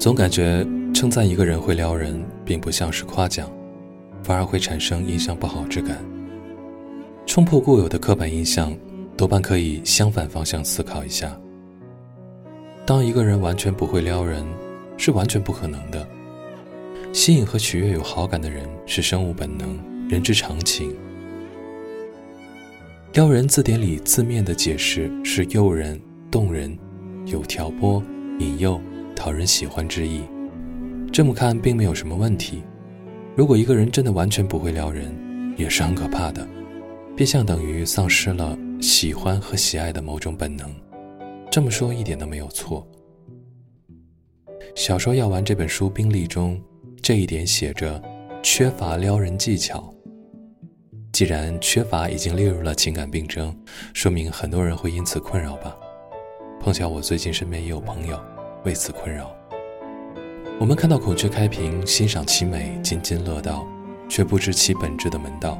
[0.00, 3.52] 总感觉称赞一个人会撩人，并不像是夸奖，
[4.22, 5.98] 反而会产生印象不好之感。
[7.26, 8.74] 冲破固有的刻板印象，
[9.14, 11.38] 多半可以相反方向思考一下。
[12.86, 14.42] 当一个人完全不会撩人，
[14.96, 16.08] 是完全不可能的。
[17.12, 20.96] 吸引和取悦有好感的人是生物本能，人之常情。
[23.12, 26.74] 撩人字典里字面的解释是诱人、动人，
[27.26, 28.02] 有挑拨、
[28.38, 28.80] 引诱、
[29.20, 30.22] 讨人喜欢之意。
[31.12, 32.62] 这么看并没有什么问题。
[33.36, 35.14] 如果一个人真的完全不会撩人，
[35.58, 36.48] 也是很可怕的，
[37.14, 40.74] 变相等于丧失了喜欢和喜爱的某种本能。
[41.50, 42.86] 这么说一点都没有错。
[44.74, 46.58] 小说《药丸》这本书病例中，
[47.02, 48.02] 这一点写着
[48.42, 49.92] 缺乏撩人技巧。
[51.12, 53.54] 既然缺乏已经列入了情感病症，
[53.92, 55.76] 说明很多人会因此困扰吧。
[56.58, 58.18] 碰巧我最近身边也有朋友
[58.64, 59.34] 为此困扰。
[60.58, 63.66] 我们看到孔雀开屏，欣赏其美，津津乐道，
[64.08, 65.58] 却不知其本质的门道。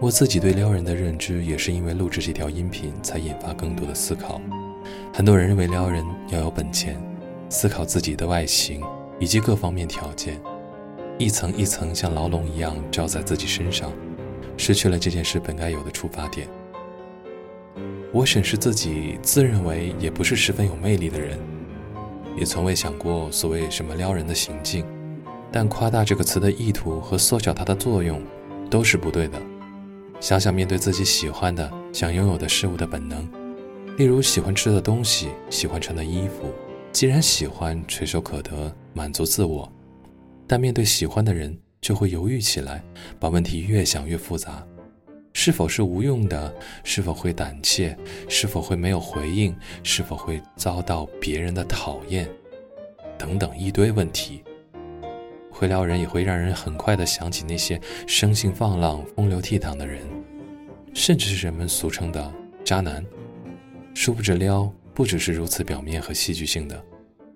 [0.00, 4.40] 我自己对撩人的认知，也是因为录制这条音频才引发更多的思考。
[5.12, 6.96] 很多人认为撩人要有本钱，
[7.48, 8.82] 思考自己的外形
[9.18, 10.40] 以及各方面条件，
[11.18, 13.92] 一层一层像牢笼一样罩在自己身上。
[14.58, 16.48] 失去了这件事本该有的出发点。
[18.12, 21.38] 我审视自己，自认为也不是十分有魅力的人，
[22.36, 24.84] 也从未想过所谓什么撩人的行径。
[25.50, 28.22] 但夸大这个词的意图和缩小它的作用，
[28.68, 29.40] 都是不对的。
[30.20, 33.26] 想想面对自己喜欢的、想拥有的事物的本能，
[33.96, 36.52] 例如喜欢吃的东西、喜欢穿的衣服，
[36.92, 39.70] 既然喜欢，垂手可得，满足自我。
[40.46, 42.82] 但面对喜欢的人，就会犹豫起来，
[43.18, 44.66] 把问题越想越复杂，
[45.38, 46.52] 是否是无用的？
[46.82, 47.94] 是否会胆怯？
[48.26, 49.54] 是否会没有回应？
[49.82, 52.26] 是否会遭到别人的讨厌？
[53.18, 54.42] 等等一堆问题。
[55.50, 60.00] 会撩人也会让人很快的想起那些生性放浪、风流倜傥的人，
[60.94, 62.32] 甚至是人们俗称的
[62.64, 63.04] 渣男。
[63.94, 66.82] 殊不知撩不只是如此表面和戏剧性的，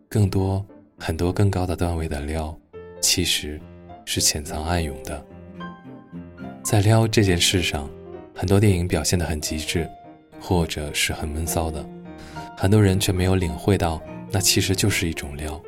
[0.08, 0.64] 更多
[0.98, 2.58] 很多更高的段位的撩，
[3.02, 3.60] 其实。
[4.06, 5.24] 是潜藏暗涌的，
[6.70, 7.90] 在撩这件事上，
[8.32, 9.90] 很多电影表现得很极致，
[10.38, 11.84] 或者是很闷骚的，
[12.56, 14.00] 很多人却没有领会到，
[14.30, 15.52] 那其实就是一种撩。《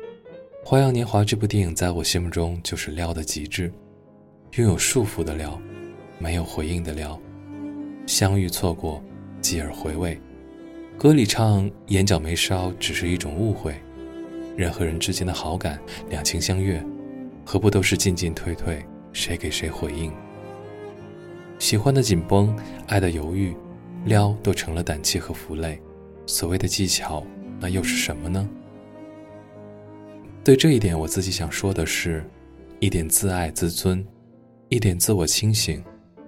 [0.63, 3.69] 花样年华》这部电影在我心目中就是撩的极致，
[4.53, 5.59] 拥有束缚的撩，
[6.19, 7.19] 没有回应的撩，
[8.07, 9.03] 相遇错过，
[9.41, 10.17] 继而回味。
[10.97, 13.75] 歌里唱眼角眉梢只是一种误会，
[14.55, 15.77] 人和人之间的好感，
[16.09, 16.81] 两情相悦。
[17.43, 18.81] 何不都是进进退退，
[19.11, 20.09] 谁给谁回应？
[21.59, 22.55] 喜欢的紧绷，
[22.87, 23.55] 爱的犹豫，
[24.05, 25.81] 撩都成了胆怯和负累。
[26.25, 27.25] 所谓的技巧，
[27.59, 28.47] 那又是什么呢？
[30.43, 32.23] 对这一点，我自己想说的是：
[32.79, 34.05] 一点自爱自尊，
[34.67, 35.81] 一点自我清醒，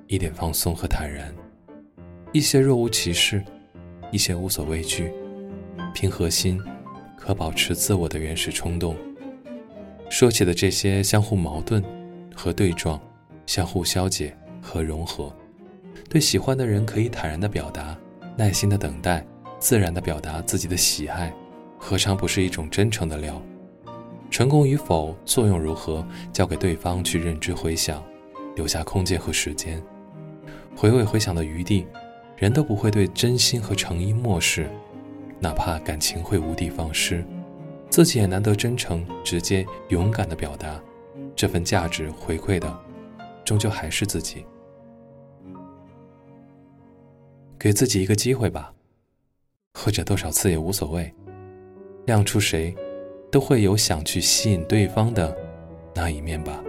[0.07, 1.33] 一点放松和坦然，
[2.31, 3.43] 一些若无其事，
[4.11, 5.11] 一些无所畏惧。
[5.93, 6.61] 平和心，
[7.17, 8.95] 可保持自我的原始冲动。
[10.09, 11.83] 说起的这些相互矛盾
[12.33, 12.99] 和对撞，
[13.45, 14.35] 相互消解
[14.65, 15.31] 和融合，
[16.09, 17.95] 对喜欢的人可以坦然的表达，
[18.35, 19.25] 耐心的等待，
[19.59, 21.31] 自然的表达自己的喜爱，
[21.77, 23.39] 何尝不是一种真诚的撩？
[24.31, 28.03] 成功与否，作用如何，交给对方去认知回想，
[28.55, 29.81] 留下空间和时间，
[30.75, 31.85] 回味回想的余地，
[32.35, 34.67] 人都不会对真心和诚意漠视，
[35.39, 37.23] 哪怕感情会无的放矢。
[37.87, 40.81] 自己也难得真诚、直接、勇敢的表达，
[41.33, 42.77] 这份价值回馈的，
[43.45, 44.43] 终究还是自己。
[47.59, 48.73] 给自己一个机会吧，
[49.73, 51.13] 或者多少次也无所谓。
[52.05, 52.75] 亮出谁，
[53.31, 55.35] 都会有想去吸引对方的
[55.93, 56.63] 那一面吧。